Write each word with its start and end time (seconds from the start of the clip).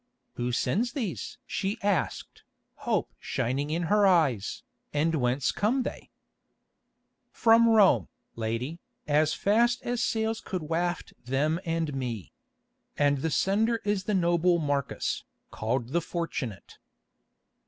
"Who 0.33 0.51
sends 0.51 0.93
these?" 0.93 1.37
she 1.45 1.77
asked, 1.83 2.41
hope 2.73 3.13
shining 3.19 3.69
in 3.69 3.83
her 3.83 4.07
eyes, 4.07 4.63
"and 4.91 5.13
whence 5.13 5.51
come 5.51 5.83
they?" 5.83 6.09
"From 7.29 7.69
Rome, 7.69 8.07
lady, 8.35 8.79
as 9.07 9.35
fast 9.35 9.83
as 9.83 10.01
sails 10.01 10.41
could 10.41 10.63
waft 10.63 11.13
them 11.23 11.59
and 11.65 11.93
me. 11.93 12.31
And 12.97 13.19
the 13.19 13.29
sender 13.29 13.75
is 13.85 14.05
the 14.05 14.15
noble 14.15 14.57
Marcus, 14.57 15.23
called 15.51 15.89
the 15.89 16.01
Fortunate." 16.01 16.79